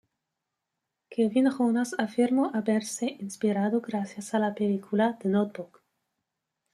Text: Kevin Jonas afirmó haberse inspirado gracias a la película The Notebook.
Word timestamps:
Kevin 1.11 1.51
Jonas 1.51 1.93
afirmó 1.95 2.49
haberse 2.55 3.05
inspirado 3.19 3.81
gracias 3.81 4.33
a 4.33 4.39
la 4.39 4.55
película 4.55 5.19
The 5.19 5.29
Notebook. 5.29 5.79